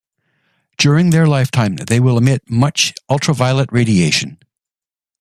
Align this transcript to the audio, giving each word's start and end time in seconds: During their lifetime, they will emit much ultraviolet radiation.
During 0.79 1.11
their 1.11 1.27
lifetime, 1.27 1.75
they 1.75 1.99
will 1.99 2.17
emit 2.17 2.49
much 2.49 2.91
ultraviolet 3.07 3.71
radiation. 3.71 4.39